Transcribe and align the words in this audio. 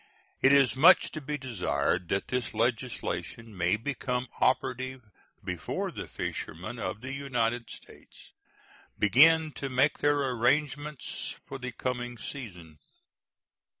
It 0.41 0.51
is 0.51 0.75
much 0.75 1.11
to 1.11 1.21
be 1.21 1.37
desired 1.37 2.09
that 2.09 2.29
this 2.29 2.55
legislation 2.55 3.55
may 3.55 3.75
become 3.75 4.29
operative 4.39 5.03
before 5.43 5.91
the 5.91 6.07
fishermen 6.07 6.79
of 6.79 7.01
the 7.01 7.11
United 7.11 7.69
States 7.69 8.31
begin 8.97 9.51
to 9.57 9.69
make 9.69 9.99
their 9.99 10.17
arrangements 10.31 11.35
for 11.47 11.59
the 11.59 11.71
coming 11.71 12.17
season. 12.17 12.79